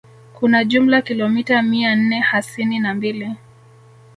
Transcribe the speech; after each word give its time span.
kuna 0.33 0.63
jumla 0.63 1.01
kilomita 1.01 1.61
mia 1.61 1.95
nne 1.95 2.19
hasini 2.19 2.79
na 2.79 2.93
mbili 2.93 3.31